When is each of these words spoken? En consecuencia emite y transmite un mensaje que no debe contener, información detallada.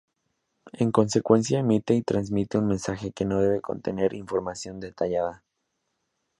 En 0.73 0.91
consecuencia 0.91 1.59
emite 1.59 1.93
y 1.93 2.01
transmite 2.01 2.57
un 2.57 2.65
mensaje 2.65 3.11
que 3.11 3.23
no 3.23 3.39
debe 3.39 3.61
contener, 3.61 4.15
información 4.15 4.79
detallada. 4.79 5.43